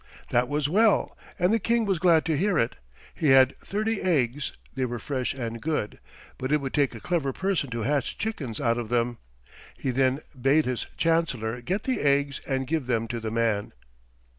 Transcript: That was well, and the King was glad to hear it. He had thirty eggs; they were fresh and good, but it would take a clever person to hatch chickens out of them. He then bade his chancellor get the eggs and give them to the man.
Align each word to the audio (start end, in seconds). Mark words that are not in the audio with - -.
That 0.29 0.49
was 0.49 0.67
well, 0.67 1.15
and 1.37 1.53
the 1.53 1.59
King 1.59 1.85
was 1.85 1.99
glad 1.99 2.25
to 2.25 2.35
hear 2.35 2.57
it. 2.57 2.75
He 3.13 3.27
had 3.27 3.55
thirty 3.57 4.01
eggs; 4.01 4.53
they 4.73 4.83
were 4.83 4.97
fresh 4.97 5.35
and 5.35 5.61
good, 5.61 5.99
but 6.39 6.51
it 6.51 6.59
would 6.59 6.73
take 6.73 6.95
a 6.95 6.99
clever 6.99 7.31
person 7.31 7.69
to 7.69 7.81
hatch 7.83 8.17
chickens 8.17 8.59
out 8.59 8.79
of 8.79 8.89
them. 8.89 9.19
He 9.77 9.91
then 9.91 10.21
bade 10.41 10.65
his 10.65 10.87
chancellor 10.97 11.61
get 11.61 11.83
the 11.83 12.01
eggs 12.01 12.41
and 12.47 12.65
give 12.65 12.87
them 12.87 13.07
to 13.09 13.19
the 13.19 13.29
man. 13.29 13.73